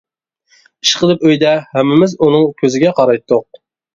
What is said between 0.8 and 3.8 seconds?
ئىشقىلىپ ئۆيدە ھەممىمىز ئۇنىڭ كۆزىگە قارايتتۇق.